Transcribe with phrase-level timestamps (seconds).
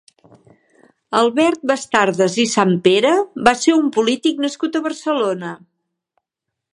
[1.19, 3.13] Albert Bastardas i Sampere
[3.49, 5.53] va ser un polític nascut a Barcelona.